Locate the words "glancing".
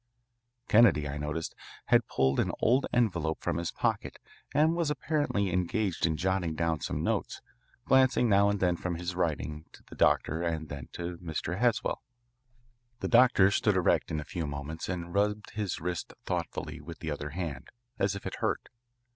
7.85-8.27